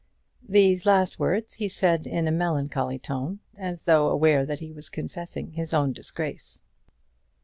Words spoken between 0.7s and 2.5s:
last words he said in a